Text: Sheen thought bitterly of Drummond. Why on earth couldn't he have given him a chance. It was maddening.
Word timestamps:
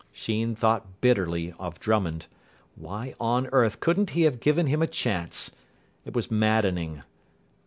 Sheen 0.11 0.55
thought 0.55 0.99
bitterly 0.99 1.53
of 1.59 1.79
Drummond. 1.79 2.25
Why 2.73 3.13
on 3.19 3.45
earth 3.51 3.79
couldn't 3.79 4.09
he 4.09 4.23
have 4.23 4.39
given 4.39 4.65
him 4.65 4.81
a 4.81 4.87
chance. 4.87 5.51
It 6.05 6.15
was 6.15 6.31
maddening. 6.31 7.03